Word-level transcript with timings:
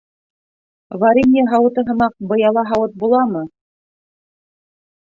Варение 1.03 1.43
һауыты 1.51 1.85
һымаҡ, 1.91 2.17
быяла 2.33 2.65
һауыт 2.73 2.99
буламы? 3.05 3.47